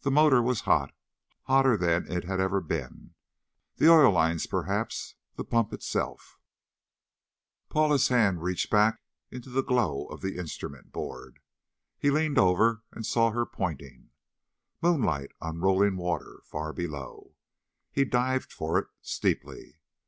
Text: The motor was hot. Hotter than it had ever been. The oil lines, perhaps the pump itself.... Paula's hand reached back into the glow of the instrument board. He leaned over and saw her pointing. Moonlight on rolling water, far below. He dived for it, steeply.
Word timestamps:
The 0.00 0.10
motor 0.10 0.42
was 0.42 0.62
hot. 0.62 0.92
Hotter 1.44 1.76
than 1.76 2.10
it 2.10 2.24
had 2.24 2.40
ever 2.40 2.60
been. 2.60 3.14
The 3.76 3.88
oil 3.88 4.10
lines, 4.10 4.48
perhaps 4.48 5.14
the 5.36 5.44
pump 5.44 5.72
itself.... 5.72 6.40
Paula's 7.68 8.08
hand 8.08 8.42
reached 8.42 8.70
back 8.70 9.02
into 9.30 9.50
the 9.50 9.62
glow 9.62 10.06
of 10.06 10.20
the 10.20 10.36
instrument 10.36 10.90
board. 10.90 11.38
He 11.96 12.10
leaned 12.10 12.38
over 12.38 12.82
and 12.90 13.06
saw 13.06 13.30
her 13.30 13.46
pointing. 13.46 14.10
Moonlight 14.82 15.30
on 15.40 15.60
rolling 15.60 15.96
water, 15.96 16.40
far 16.44 16.72
below. 16.72 17.36
He 17.92 18.04
dived 18.04 18.52
for 18.52 18.80
it, 18.80 18.88
steeply. 19.00 19.78